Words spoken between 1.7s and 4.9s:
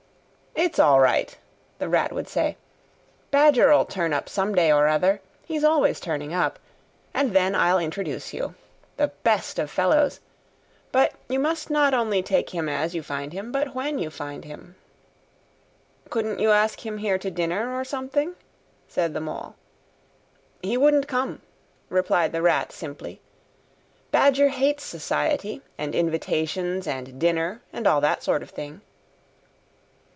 the Rat would say. "Badger'll turn up some day or